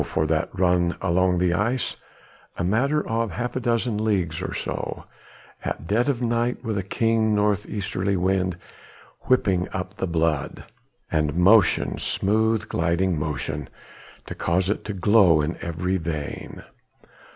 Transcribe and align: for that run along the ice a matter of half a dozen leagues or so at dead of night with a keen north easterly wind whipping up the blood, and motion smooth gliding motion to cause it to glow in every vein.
for 0.03 0.25
that 0.25 0.49
run 0.57 0.97
along 0.99 1.37
the 1.37 1.53
ice 1.53 1.95
a 2.57 2.63
matter 2.63 3.07
of 3.07 3.29
half 3.29 3.55
a 3.55 3.59
dozen 3.59 4.03
leagues 4.03 4.41
or 4.41 4.51
so 4.51 5.03
at 5.63 5.85
dead 5.85 6.09
of 6.09 6.23
night 6.23 6.63
with 6.63 6.75
a 6.75 6.81
keen 6.81 7.35
north 7.35 7.67
easterly 7.67 8.17
wind 8.17 8.57
whipping 9.25 9.69
up 9.71 9.97
the 9.97 10.07
blood, 10.07 10.63
and 11.11 11.35
motion 11.35 11.99
smooth 11.99 12.67
gliding 12.67 13.19
motion 13.19 13.69
to 14.25 14.33
cause 14.33 14.71
it 14.71 14.83
to 14.83 14.91
glow 14.93 15.39
in 15.39 15.55
every 15.63 15.97
vein. 15.97 16.63